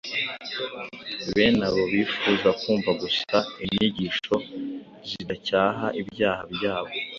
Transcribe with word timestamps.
Bene 1.33 1.61
abo 1.69 1.83
bifuza 1.93 2.49
kumva 2.61 2.91
gusa 3.01 3.35
inyigisho 3.63 4.35
zidacyaha 5.09 5.85
ibyaha 6.01 6.41
byabo 6.53 6.91